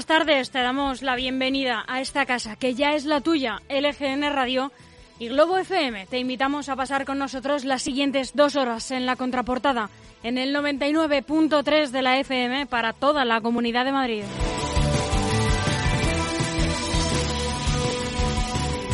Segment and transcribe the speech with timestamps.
[0.00, 4.32] Buenas tardes, te damos la bienvenida a esta casa que ya es la tuya, LGN
[4.32, 4.72] Radio
[5.18, 6.06] y Globo FM.
[6.06, 9.90] Te invitamos a pasar con nosotros las siguientes dos horas en la contraportada,
[10.22, 14.22] en el 99.3 de la FM para toda la Comunidad de Madrid.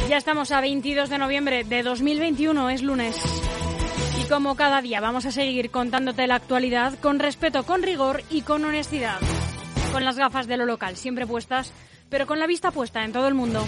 [0.09, 3.16] Ya estamos a 22 de noviembre de 2021, es lunes.
[4.20, 8.43] Y como cada día vamos a seguir contándote la actualidad con respeto, con rigor y
[8.43, 9.20] con honestidad
[9.97, 11.73] con las gafas de lo local, siempre puestas,
[12.11, 13.66] pero con la vista puesta en todo el mundo.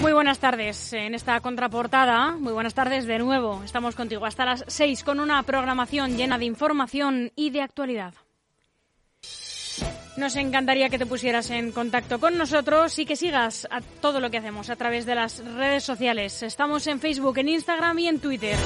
[0.00, 2.32] Muy buenas tardes en esta contraportada.
[2.32, 3.62] Muy buenas tardes de nuevo.
[3.64, 8.12] Estamos contigo hasta las 6 con una programación llena de información y de actualidad.
[10.16, 14.32] Nos encantaría que te pusieras en contacto con nosotros y que sigas a todo lo
[14.32, 16.42] que hacemos a través de las redes sociales.
[16.42, 18.58] Estamos en Facebook, en Instagram y en Twitter.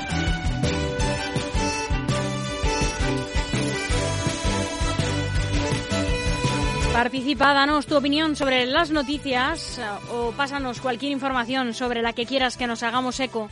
[6.92, 12.56] Participa, danos tu opinión sobre las noticias o pásanos cualquier información sobre la que quieras
[12.56, 13.48] que nos hagamos eco.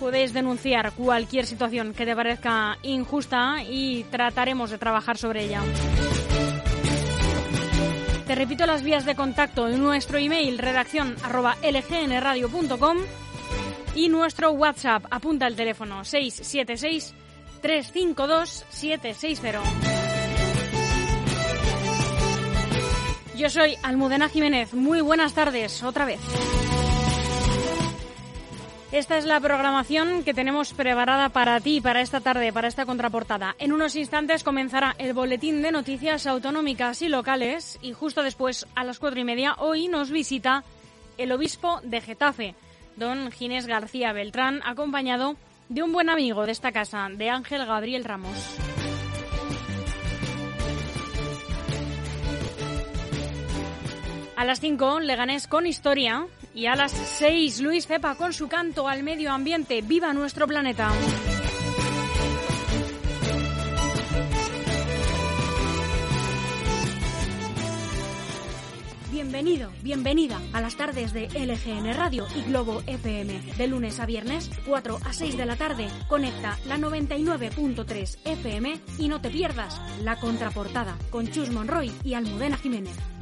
[0.00, 5.60] Puedes denunciar cualquier situación que te parezca injusta y trataremos de trabajar sobre ella.
[8.28, 11.16] Te repito las vías de contacto en nuestro email redacción
[11.62, 12.98] lgnradio.com
[13.94, 15.06] y nuestro WhatsApp.
[15.10, 17.14] Apunta el teléfono 676
[17.62, 19.62] 352 760.
[23.34, 24.74] Yo soy Almudena Jiménez.
[24.74, 26.20] Muy buenas tardes, otra vez.
[28.90, 33.54] Esta es la programación que tenemos preparada para ti, para esta tarde, para esta contraportada.
[33.58, 38.84] En unos instantes comenzará el boletín de noticias autonómicas y locales y justo después, a
[38.84, 40.64] las cuatro y media, hoy nos visita
[41.18, 42.54] el obispo de Getafe,
[42.96, 45.36] don Ginés García Beltrán, acompañado
[45.68, 48.56] de un buen amigo de esta casa, de Ángel Gabriel Ramos.
[54.34, 56.26] A las 5, Leganés con historia.
[56.58, 59.80] Y a las 6, Luis Cepa con su canto al medio ambiente.
[59.80, 60.90] ¡Viva nuestro planeta!
[69.12, 73.40] Bienvenido, bienvenida a las tardes de LGN Radio y Globo FM.
[73.56, 79.06] De lunes a viernes, 4 a 6 de la tarde, conecta la 99.3 FM y
[79.06, 82.96] no te pierdas la contraportada con Chus Monroy y Almudena Jiménez.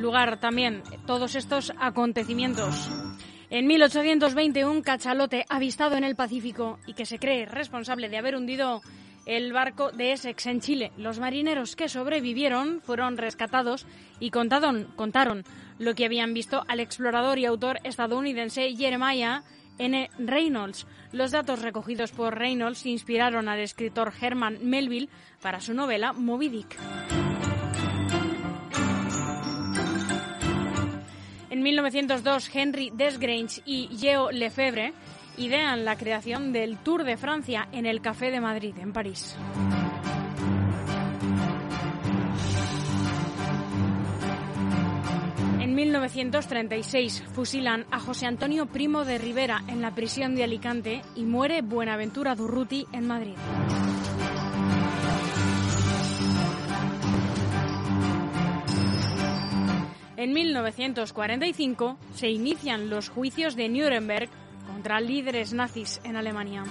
[0.00, 2.90] lugar también todos estos acontecimientos.
[3.50, 8.36] En 1820, un cachalote avistado en el Pacífico y que se cree responsable de haber
[8.36, 8.82] hundido
[9.24, 10.92] el barco de Essex en Chile.
[10.96, 13.86] Los marineros que sobrevivieron fueron rescatados
[14.20, 15.44] y contaron, contaron
[15.78, 19.42] lo que habían visto al explorador y autor estadounidense Jeremiah
[19.78, 20.10] N.
[20.18, 20.86] Reynolds.
[21.12, 25.08] Los datos recogidos por Reynolds inspiraron al escritor Herman Melville
[25.40, 27.27] para su novela Moby Dick.
[31.58, 34.92] En 1902, Henry Desgrange y Geo Lefebvre
[35.38, 39.36] idean la creación del Tour de Francia en el Café de Madrid, en París.
[45.58, 51.24] En 1936 fusilan a José Antonio Primo de Rivera en la prisión de Alicante y
[51.24, 53.34] muere Buenaventura Durruti en Madrid.
[60.18, 64.28] En 1945 se inician los juicios de Nuremberg
[64.66, 66.64] contra líderes nazis en Alemania.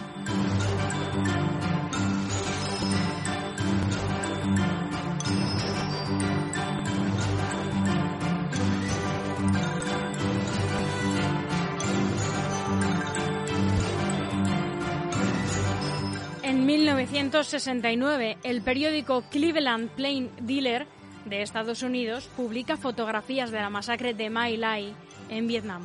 [16.44, 20.97] En 1969, el periódico Cleveland Plain Dealer
[21.30, 24.94] de Estados Unidos publica fotografías de la masacre de My Lai
[25.30, 25.84] en Vietnam.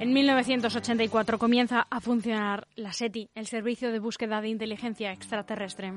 [0.00, 5.94] En 1984 comienza a funcionar la SETI, el Servicio de Búsqueda de Inteligencia Extraterrestre.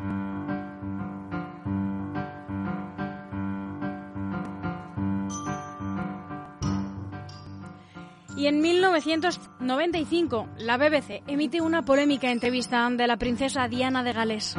[8.38, 14.56] Y en 1995, la BBC emite una polémica entrevista de la princesa Diana de Gales.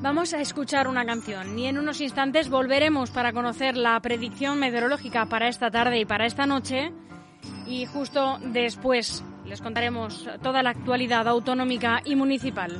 [0.00, 5.26] Vamos a escuchar una canción y en unos instantes volveremos para conocer la predicción meteorológica
[5.26, 6.92] para esta tarde y para esta noche.
[7.66, 12.78] Y justo después les contaremos toda la actualidad autonómica y municipal.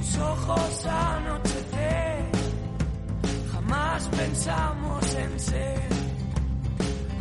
[0.00, 2.24] tus ojos anochecer.
[3.52, 5.88] Jamás pensamos en ser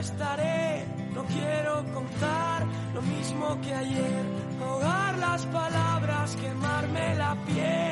[0.00, 4.24] Estaré, no quiero contar lo mismo que ayer,
[4.60, 7.89] ahogar las palabras, quemarme la piel.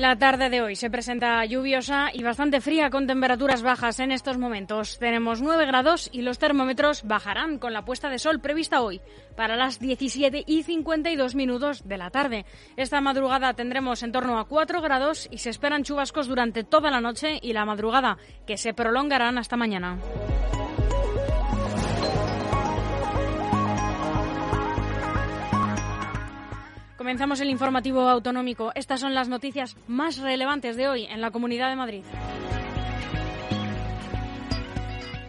[0.00, 4.38] La tarde de hoy se presenta lluviosa y bastante fría con temperaturas bajas en estos
[4.38, 4.98] momentos.
[4.98, 9.02] Tenemos 9 grados y los termómetros bajarán con la puesta de sol prevista hoy
[9.36, 12.46] para las 17 y 52 minutos de la tarde.
[12.78, 17.02] Esta madrugada tendremos en torno a 4 grados y se esperan chubascos durante toda la
[17.02, 18.16] noche y la madrugada
[18.46, 19.98] que se prolongarán hasta mañana.
[27.00, 28.72] Comenzamos el informativo autonómico.
[28.74, 32.04] Estas son las noticias más relevantes de hoy en la Comunidad de Madrid.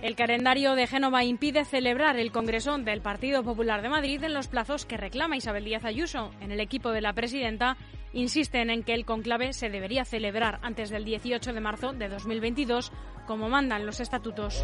[0.02, 4.50] El calendario de Génova impide celebrar el Congreso del Partido Popular de Madrid en los
[4.50, 6.32] plazos que reclama Isabel Díaz Ayuso.
[6.42, 7.78] En el equipo de la presidenta
[8.12, 12.92] insisten en que el conclave se debería celebrar antes del 18 de marzo de 2022,
[13.26, 14.62] como mandan los estatutos.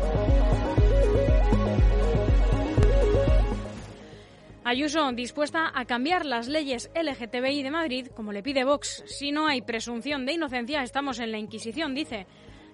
[4.67, 9.01] Ayuso dispuesta a cambiar las leyes LGTBI de Madrid, como le pide Vox.
[9.07, 12.27] Si no hay presunción de inocencia, estamos en la Inquisición, dice.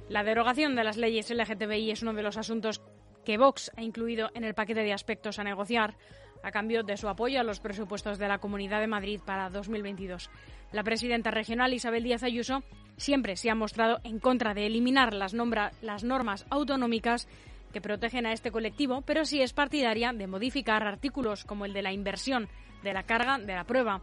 [0.10, 2.82] La derogación de las leyes LGTBI es uno de los asuntos
[3.24, 5.96] que Vox ha incluido en el paquete de aspectos a negociar
[6.42, 10.32] a cambio de su apoyo a los presupuestos de la Comunidad de Madrid para 2022.
[10.72, 12.64] La presidenta regional Isabel Díaz Ayuso
[12.98, 15.36] siempre se ha mostrado en contra de eliminar las,
[15.84, 17.28] las normas autonómicas
[17.74, 21.82] que protegen a este colectivo, pero sí es partidaria de modificar artículos como el de
[21.82, 22.48] la inversión
[22.84, 24.02] de la carga de la prueba.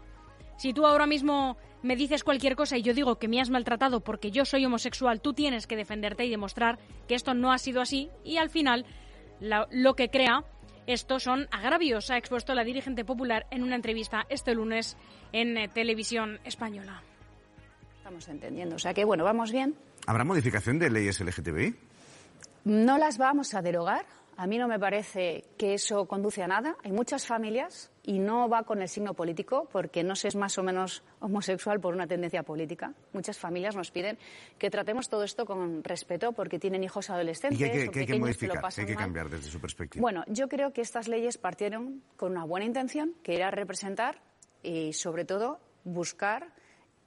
[0.59, 4.00] Si tú ahora mismo me dices cualquier cosa y yo digo que me has maltratado
[4.00, 7.81] porque yo soy homosexual, tú tienes que defenderte y demostrar que esto no ha sido
[7.81, 8.85] así y al final
[9.41, 10.45] lo que crea
[10.87, 14.97] esto son agravios, ha expuesto la dirigente popular en una entrevista este lunes
[15.33, 17.03] en eh, televisión española.
[17.99, 19.77] Estamos entendiendo, o sea que bueno, vamos bien.
[20.07, 21.77] ¿Habrá modificación de leyes LGTBI?
[22.64, 24.05] No las vamos a derogar,
[24.40, 26.75] a mí no me parece que eso conduce a nada.
[26.83, 30.57] Hay muchas familias y no va con el signo político porque no se es más
[30.57, 32.95] o menos homosexual por una tendencia política.
[33.12, 34.17] Muchas familias nos piden
[34.59, 37.61] que tratemos todo esto con respeto porque tienen hijos adolescentes.
[37.61, 38.62] ¿Y qué, hay que modificar?
[38.75, 40.00] ¿Qué hay que cambiar desde su perspectiva?
[40.00, 44.23] Bueno, yo creo que estas leyes partieron con una buena intención, que era representar
[44.62, 46.55] y, sobre todo, buscar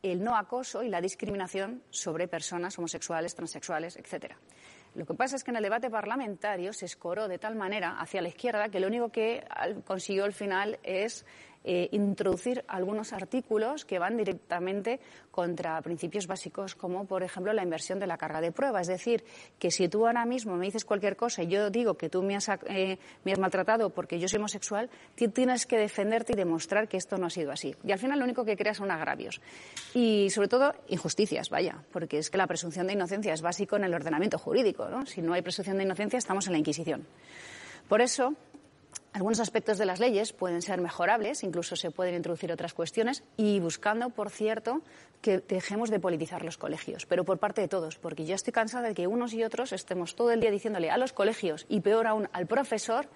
[0.03, 4.38] el no acoso y la discriminación sobre personas homosexuales, transexuales, etcétera.
[4.95, 8.21] Lo que pasa es que en el debate parlamentario se escoró de tal manera hacia
[8.21, 9.43] la izquierda que lo único que
[9.85, 11.25] consiguió al final es
[11.63, 15.00] eh, introducir algunos artículos que van directamente
[15.32, 18.82] contra principios básicos como, por ejemplo, la inversión de la carga de prueba.
[18.82, 19.24] Es decir,
[19.58, 22.36] que si tú ahora mismo me dices cualquier cosa y yo digo que tú me
[22.36, 26.98] has, eh, me has maltratado porque yo soy homosexual, tienes que defenderte y demostrar que
[26.98, 27.75] esto no ha sido así.
[27.84, 29.41] Y al final lo único que creas son agravios.
[29.93, 33.84] Y, sobre todo, injusticias, vaya, porque es que la presunción de inocencia es básico en
[33.86, 34.88] el ordenamiento jurídico.
[34.89, 35.05] ¿no?
[35.05, 37.05] Si no hay presunción de inocencia, estamos en la Inquisición.
[37.88, 38.34] Por eso,
[39.13, 43.60] algunos aspectos de las leyes pueden ser mejorables, incluso se pueden introducir otras cuestiones y
[43.60, 44.82] buscando, por cierto,
[45.22, 48.88] que dejemos de politizar los colegios, pero por parte de todos, porque yo estoy cansada
[48.88, 52.08] de que unos y otros estemos todo el día diciéndole a los colegios y peor
[52.08, 53.08] aún al profesor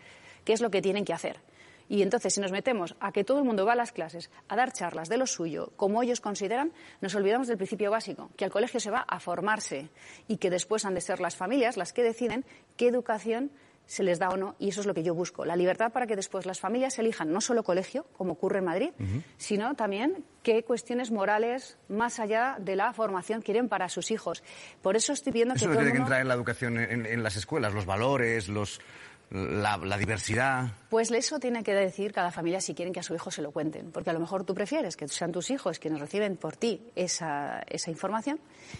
[0.45, 1.41] qué es lo que tienen que hacer.
[1.89, 4.55] Y entonces, si nos metemos a que todo el mundo va a las clases a
[4.55, 8.51] dar charlas de lo suyo, como ellos consideran, nos olvidamos del principio básico, que al
[8.51, 9.89] colegio se va a formarse
[10.27, 13.51] y que después han de ser las familias las que deciden qué educación
[13.87, 15.45] se les da o no, y eso es lo que yo busco.
[15.45, 18.89] La libertad para que después las familias elijan no solo colegio, como ocurre en Madrid,
[19.37, 24.43] sino también qué cuestiones morales más allá de la formación quieren para sus hijos.
[24.81, 25.59] Por eso estoy viendo que.
[25.59, 28.81] Eso no tiene que entrar en la educación en las escuelas, los valores, los
[29.29, 30.67] la, diversidad.
[30.89, 33.51] Pues eso tiene que decir cada familia si quieren que a su hijo se lo
[33.51, 33.91] cuenten.
[33.91, 37.61] Porque a lo mejor tú prefieres que sean tus hijos quienes reciben por ti esa,
[37.67, 38.39] esa información.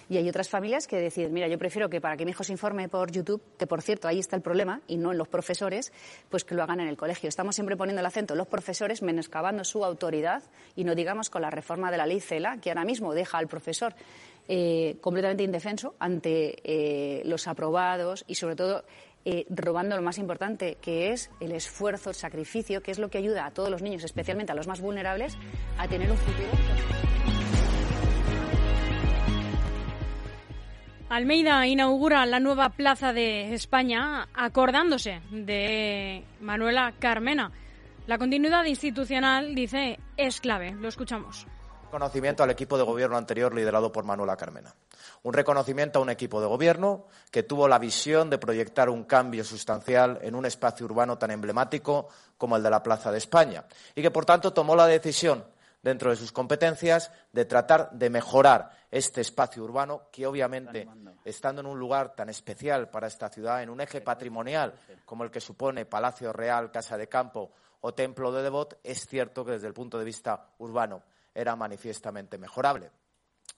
[0.09, 2.53] Y hay otras familias que deciden, mira, yo prefiero que para que mi hijo se
[2.53, 5.91] informe por YouTube, que por cierto ahí está el problema y no en los profesores,
[6.29, 7.27] pues que lo hagan en el colegio.
[7.27, 10.43] Estamos siempre poniendo el acento en los profesores, menoscabando su autoridad
[10.75, 13.47] y no digamos con la reforma de la ley CELA, que ahora mismo deja al
[13.47, 13.95] profesor
[14.49, 18.85] eh, completamente indefenso ante eh, los aprobados y sobre todo
[19.29, 23.17] eh, robando lo más importante, que es el esfuerzo, el sacrificio, que es lo que
[23.17, 25.37] ayuda a todos los niños, especialmente a los más vulnerables,
[25.77, 26.47] a tener un futuro.
[31.09, 37.51] Almeida inaugura la nueva Plaza de España acordándose de Manuela Carmena.
[38.05, 40.71] La continuidad institucional, dice, es clave.
[40.71, 41.45] Lo escuchamos.
[41.87, 44.75] Reconocimiento al equipo de gobierno anterior liderado por Manuela Carmena.
[45.23, 49.45] Un reconocimiento a un equipo de gobierno que tuvo la visión de proyectar un cambio
[49.45, 53.63] sustancial en un espacio urbano tan emblemático como el de la Plaza de España
[53.95, 55.45] y que, por tanto, tomó la decisión
[55.81, 60.89] dentro de sus competencias de tratar de mejorar este espacio urbano que obviamente
[61.23, 64.73] estando en un lugar tan especial para esta ciudad en un eje patrimonial
[65.05, 69.45] como el que supone Palacio Real, Casa de Campo o Templo de Devot es cierto
[69.45, 71.01] que desde el punto de vista urbano
[71.37, 72.89] era manifiestamente mejorable.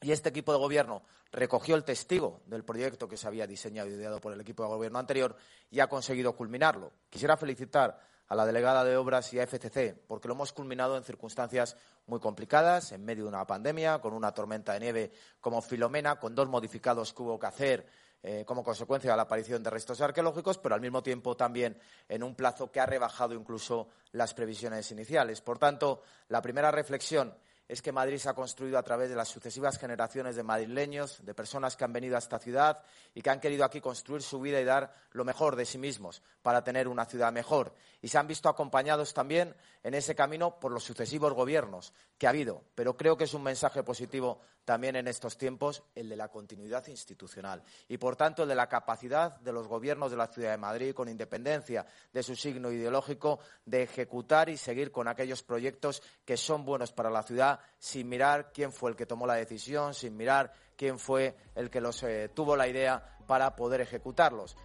[0.01, 3.93] Y este equipo de gobierno recogió el testigo del proyecto que se había diseñado y
[3.93, 5.35] ideado por el equipo de gobierno anterior
[5.71, 6.91] y ha conseguido culminarlo.
[7.09, 11.03] Quisiera felicitar a la delegada de Obras y a FCC, porque lo hemos culminado en
[11.03, 16.19] circunstancias muy complicadas, en medio de una pandemia, con una tormenta de nieve como Filomena,
[16.19, 17.87] con dos modificados que hubo que hacer
[18.21, 22.23] eh, como consecuencia de la aparición de restos arqueológicos, pero al mismo tiempo también en
[22.23, 25.39] un plazo que ha rebajado incluso las previsiones iniciales.
[25.41, 27.33] Por tanto, la primera reflexión
[27.69, 31.35] es que Madrid se ha construido a través de las sucesivas generaciones de madrileños, de
[31.35, 32.81] personas que han venido a esta ciudad
[33.13, 36.23] y que han querido aquí construir su vida y dar lo mejor de sí mismos
[36.41, 37.75] para tener una ciudad mejor.
[38.01, 42.31] Y se han visto acompañados también en ese camino por los sucesivos gobiernos que ha
[42.31, 42.63] habido.
[42.73, 46.85] Pero creo que es un mensaje positivo también en estos tiempos el de la continuidad
[46.87, 50.57] institucional y, por tanto, el de la capacidad de los gobiernos de la Ciudad de
[50.57, 56.37] Madrid, con independencia de su signo ideológico, de ejecutar y seguir con aquellos proyectos que
[56.37, 60.15] son buenos para la ciudad sin mirar quién fue el que tomó la decisión, sin
[60.15, 64.55] mirar quién fue el que los eh, tuvo la idea para poder ejecutarlos.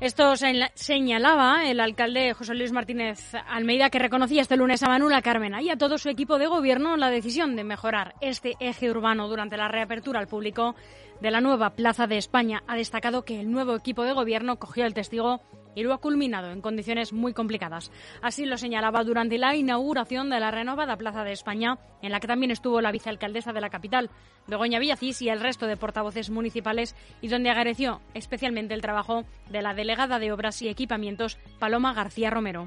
[0.00, 0.34] Esto
[0.74, 5.70] señalaba el alcalde José Luis Martínez Almeida, que reconocía este lunes a Manuela Carmena y
[5.70, 9.66] a todo su equipo de gobierno la decisión de mejorar este eje urbano durante la
[9.66, 10.76] reapertura al público
[11.20, 12.62] de la nueva Plaza de España.
[12.68, 15.40] Ha destacado que el nuevo equipo de gobierno cogió el testigo
[15.78, 17.92] y lo ha culminado en condiciones muy complicadas.
[18.20, 22.26] Así lo señalaba durante la inauguración de la renovada Plaza de España, en la que
[22.26, 24.10] también estuvo la vicealcaldesa de la capital,
[24.48, 29.62] Begoña Villacís, y el resto de portavoces municipales, y donde agradeció especialmente el trabajo de
[29.62, 32.66] la delegada de Obras y Equipamientos, Paloma García Romero.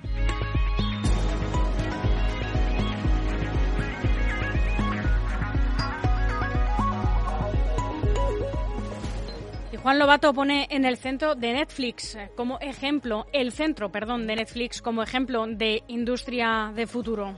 [9.82, 14.80] Juan Lobato pone en el centro de Netflix como ejemplo, el centro, perdón, de Netflix
[14.80, 17.34] como ejemplo de industria de futuro.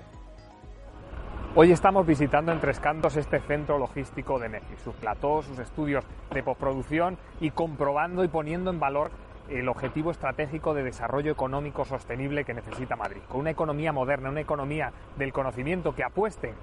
[1.55, 6.03] Hoy estamos visitando en Tres Cantos este centro logístico de Netflix, sus platós, sus estudios
[6.33, 9.11] de postproducción y comprobando y poniendo en valor
[9.47, 13.21] el objetivo estratégico de desarrollo económico sostenible que necesita Madrid.
[13.29, 16.53] Con una economía moderna, una economía del conocimiento que apueste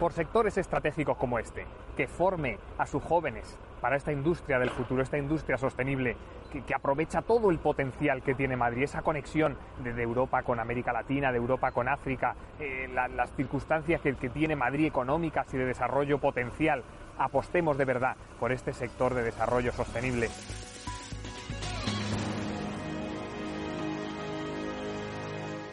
[0.00, 1.66] por sectores estratégicos como este,
[1.98, 6.16] que forme a sus jóvenes para esta industria del futuro, esta industria sostenible,
[6.52, 11.32] que, aprovecha todo el potencial que tiene Madrid, esa conexión de, Europa con América Latina,
[11.32, 16.84] de Europa con África, eh, las circunstancias que, tiene Madrid económicas y de desarrollo potencial.
[17.18, 20.28] Apostemos de verdad por este sector de desarrollo sostenible.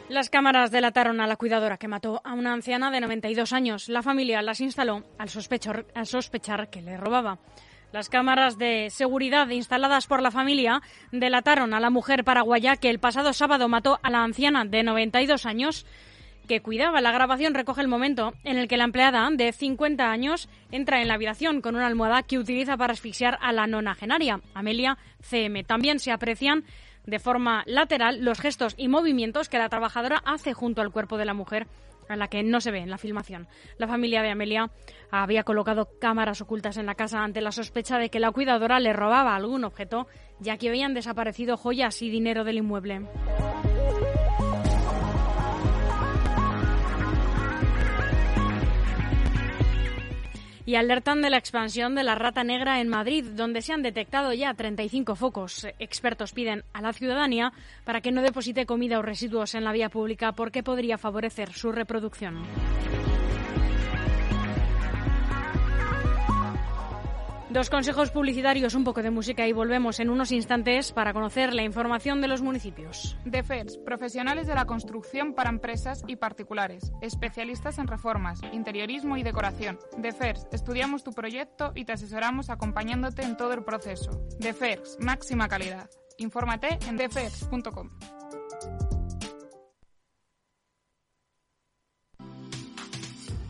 [0.08, 3.88] Las cámaras delataron a la cuidadora que mató a una anciana de 92 años.
[3.88, 5.30] La familia las instaló al,
[5.93, 7.38] al sospechar que le robaba.
[7.91, 12.99] Las cámaras de seguridad instaladas por la familia delataron a la mujer paraguaya que el
[12.99, 15.88] pasado sábado mató a la anciana de 92 años
[16.47, 17.02] que cuidaba.
[17.02, 21.08] La grabación recoge el momento en el que la empleada de 50 años entra en
[21.08, 25.63] la habitación con una almohada que utiliza para asfixiar a la nonagenaria, Amelia CM.
[25.63, 26.65] También se aprecian
[27.08, 31.25] de forma lateral los gestos y movimientos que la trabajadora hace junto al cuerpo de
[31.25, 31.65] la mujer
[32.10, 33.48] a la que no se ve en la filmación.
[33.78, 34.72] La familia de Amelia
[35.12, 38.91] había colocado cámaras ocultas en la casa ante la sospecha de que la cuidadora le
[38.91, 40.08] robaba algún objeto,
[40.39, 43.08] ya que habían desaparecido joyas y dinero del inmueble.
[50.69, 54.34] Y alertan de la expansión de la rata negra en Madrid, donde se han detectado
[54.34, 55.65] ya 35 focos.
[55.79, 57.51] Expertos piden a la ciudadanía
[57.86, 61.71] para que no deposite comida o residuos en la vía pública porque podría favorecer su
[61.71, 62.43] reproducción.
[67.49, 71.63] Dos consejos publicitarios, un poco de música y volvemos en unos instantes para conocer la
[71.63, 73.17] información de los municipios.
[73.25, 79.79] DEFERS, profesionales de la construcción para empresas y particulares, especialistas en reformas, interiorismo y decoración.
[79.97, 84.12] DEFERS, estudiamos tu proyecto y te asesoramos acompañándote en todo el proceso.
[84.38, 85.89] DEFERS, máxima calidad.
[86.17, 87.89] Infórmate en defers.com.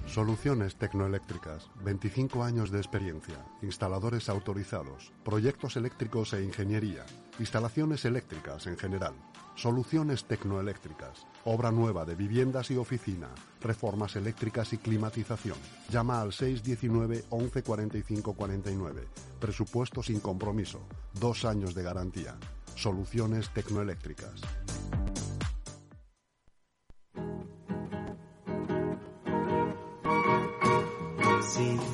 [0.10, 7.06] Soluciones tecnoeléctricas, 25 años de experiencia, instaladores autorizados, proyectos eléctricos e ingeniería,
[7.38, 9.14] instalaciones eléctricas en general,
[9.54, 13.30] soluciones tecnoeléctricas, obra nueva de viviendas y oficina,
[13.62, 15.58] reformas eléctricas y climatización.
[15.92, 19.08] Llama al 619 11 45 49.
[19.40, 20.80] Presupuesto sin compromiso,
[21.20, 22.36] dos años de garantía.
[22.74, 24.42] Soluciones tecnoeléctricas.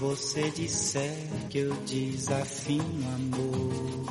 [0.06, 1.18] Você disser
[1.50, 2.80] que eu desafio
[3.16, 4.06] amor,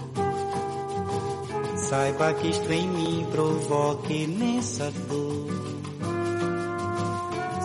[1.77, 5.53] saiba que isto em mim provoca imensa dor.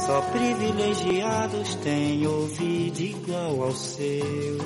[0.06, 4.58] Só privilegiados têm ouvido igual ao seu.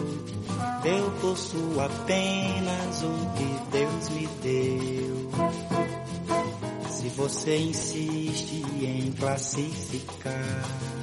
[0.83, 5.29] Eu possuo apenas o que Deus me deu.
[6.89, 11.02] Se você insiste em classificar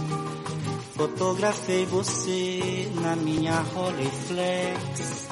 [1.01, 5.27] Fotografei você na minha Rolleiflex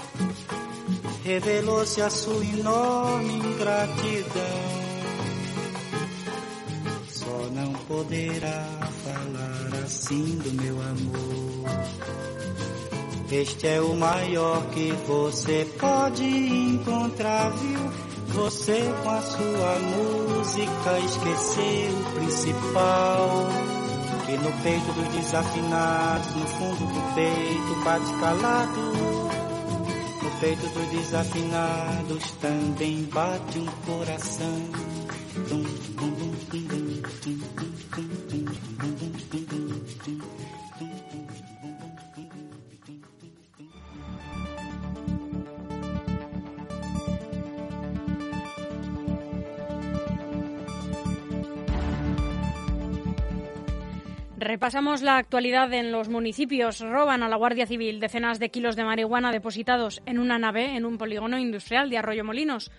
[1.24, 4.42] revelou-se a sua enorme ingratidão.
[7.08, 8.66] Só não poderá
[9.04, 11.70] falar assim do meu amor.
[13.32, 17.92] Este é o maior que você pode encontrar, viu?
[18.30, 23.69] Você com a sua música esqueceu o principal.
[24.30, 29.30] Que no peito dos desafinados, no fundo do peito, bate calado
[30.40, 34.70] peito dos desafinados também bate um coração.
[35.50, 35.64] Dum,
[54.42, 56.80] Repasamos la actualidad en los municipios.
[56.80, 60.86] Roban a la Guardia Civil decenas de kilos de marihuana depositados en una nave en
[60.86, 62.72] un polígono industrial de Arroyo Molinos.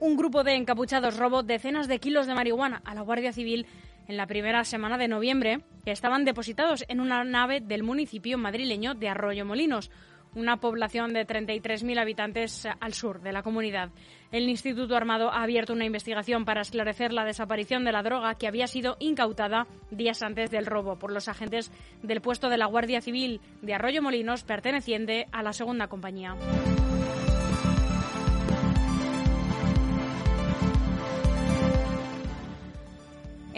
[0.00, 3.66] Un grupo de encapuchados robó decenas de kilos de marihuana a la Guardia Civil
[4.06, 8.94] en la primera semana de noviembre, que estaban depositados en una nave del municipio madrileño
[8.94, 9.90] de Arroyo Molinos
[10.34, 13.90] una población de 33.000 habitantes al sur de la comunidad.
[14.30, 18.46] El Instituto Armado ha abierto una investigación para esclarecer la desaparición de la droga que
[18.46, 23.00] había sido incautada días antes del robo por los agentes del puesto de la Guardia
[23.00, 26.36] Civil de Arroyo Molinos perteneciente a la segunda compañía.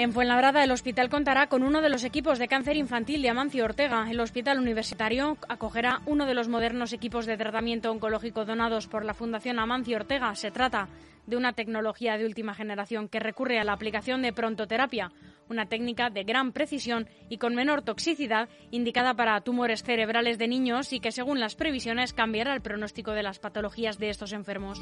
[0.01, 3.67] En Fuenlabrada, el hospital contará con uno de los equipos de cáncer infantil de Amancio
[3.67, 4.11] Ortega.
[4.11, 9.13] El hospital universitario acogerá uno de los modernos equipos de tratamiento oncológico donados por la
[9.13, 10.35] Fundación Amancio Ortega.
[10.37, 10.89] Se trata
[11.27, 15.13] de una tecnología de última generación que recurre a la aplicación de prontoterapia,
[15.51, 20.95] una técnica de gran precisión y con menor toxicidad indicada para tumores cerebrales de niños
[20.95, 24.81] y que, según las previsiones, cambiará el pronóstico de las patologías de estos enfermos.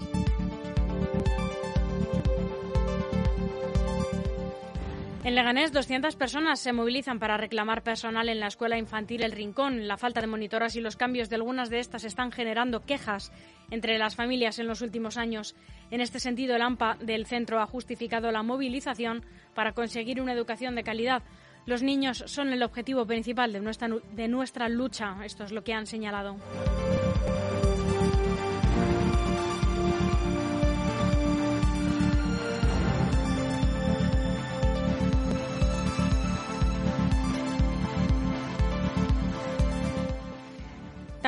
[5.29, 9.87] En Leganés, 200 personas se movilizan para reclamar personal en la escuela infantil El Rincón.
[9.87, 13.31] La falta de monitoras y los cambios de algunas de estas están generando quejas
[13.71, 15.55] entre las familias en los últimos años.
[15.91, 20.75] En este sentido, el AMPA del centro ha justificado la movilización para conseguir una educación
[20.75, 21.23] de calidad.
[21.67, 25.19] Los niños son el objetivo principal de nuestra, de nuestra lucha.
[25.27, 26.39] Esto es lo que han señalado.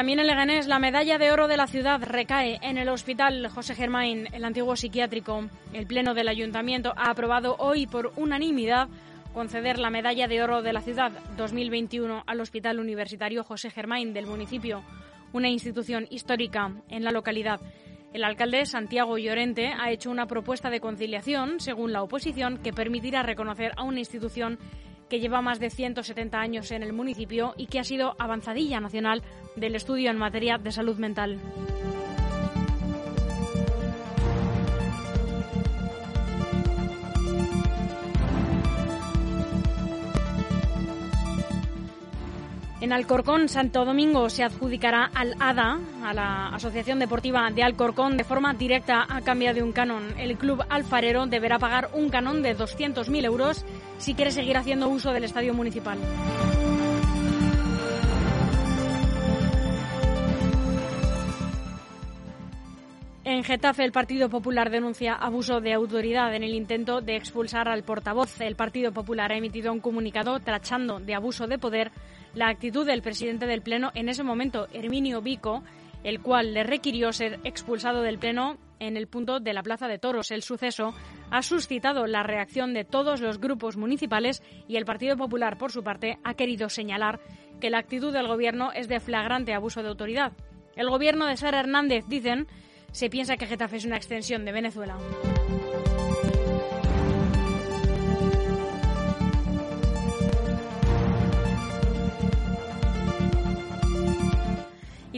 [0.00, 3.74] También en Leganés, la medalla de oro de la ciudad recae en el Hospital José
[3.74, 5.44] Germain, el antiguo psiquiátrico.
[5.74, 8.88] El Pleno del Ayuntamiento ha aprobado hoy por unanimidad
[9.34, 14.24] conceder la medalla de oro de la ciudad 2021 al Hospital Universitario José Germain del
[14.24, 14.82] municipio,
[15.34, 17.60] una institución histórica en la localidad.
[18.14, 23.22] El alcalde Santiago Llorente ha hecho una propuesta de conciliación, según la oposición, que permitirá
[23.22, 24.58] reconocer a una institución
[25.10, 29.22] que lleva más de 170 años en el municipio y que ha sido avanzadilla nacional
[29.56, 31.38] del estudio en materia de salud mental.
[42.80, 48.24] En Alcorcón, Santo Domingo se adjudicará al ADA, a la Asociación Deportiva de Alcorcón, de
[48.24, 50.14] forma directa a cambio de un canon.
[50.18, 53.66] El club alfarero deberá pagar un canon de 200.000 euros
[54.00, 55.98] si quiere seguir haciendo uso del estadio municipal.
[63.22, 67.84] En Getafe, el Partido Popular denuncia abuso de autoridad en el intento de expulsar al
[67.84, 68.40] portavoz.
[68.40, 71.92] El Partido Popular ha emitido un comunicado trachando de abuso de poder
[72.34, 75.62] la actitud del presidente del Pleno en ese momento, Herminio Vico,
[76.02, 79.98] el cual le requirió ser expulsado del Pleno en el punto de la Plaza de
[79.98, 80.32] Toros.
[80.32, 80.92] El suceso
[81.30, 85.84] ha suscitado la reacción de todos los grupos municipales y el Partido Popular, por su
[85.84, 87.20] parte, ha querido señalar
[87.60, 90.32] que la actitud del Gobierno es de flagrante abuso de autoridad.
[90.74, 92.48] El Gobierno de Sara Hernández, dicen,
[92.90, 94.96] se piensa que Getafe es una extensión de Venezuela.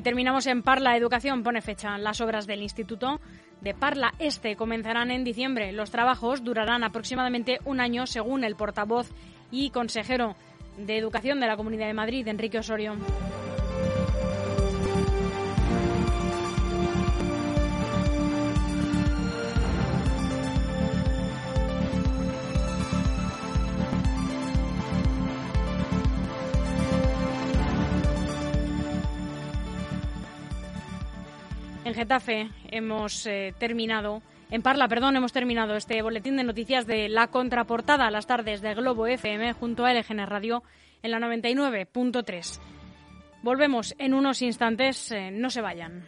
[0.02, 1.44] Terminamos en Parla Educación.
[1.44, 1.96] Pone fecha.
[1.96, 3.20] Las obras del Instituto
[3.60, 5.70] de Parla Este comenzarán en diciembre.
[5.70, 9.08] Los trabajos durarán aproximadamente un año, según el portavoz
[9.52, 10.34] y consejero
[10.76, 12.96] de Educación de la Comunidad de Madrid, Enrique Osorio.
[31.92, 37.10] En Getafe hemos eh, terminado, en Parla, perdón, hemos terminado este boletín de noticias de
[37.10, 40.62] la contraportada a las tardes de Globo FM junto a LGN Radio
[41.02, 42.60] en la 99.3.
[43.42, 46.06] Volvemos en unos instantes, eh, no se vayan.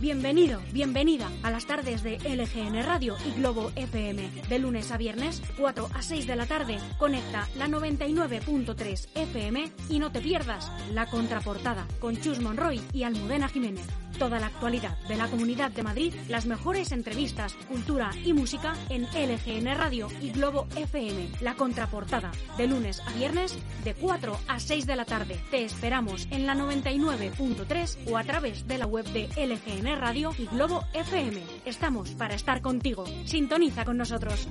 [0.00, 4.30] Bienvenido, bienvenida a las tardes de LGN Radio y Globo FM.
[4.48, 9.98] De lunes a viernes, 4 a 6 de la tarde, conecta la 99.3 FM y
[9.98, 13.86] no te pierdas la contraportada con Chus Monroy y Almudena Jiménez.
[14.18, 19.04] Toda la actualidad de la Comunidad de Madrid, las mejores entrevistas, cultura y música en
[19.04, 21.28] LGN Radio y Globo FM.
[21.40, 25.40] La contraportada, de lunes a viernes, de 4 a 6 de la tarde.
[25.50, 29.59] Te esperamos en la 99.3 o a través de la web de LGN
[29.98, 31.40] Radio y Globo FM.
[31.64, 33.04] Estamos para estar contigo.
[33.24, 34.48] Sintoniza con nosotros.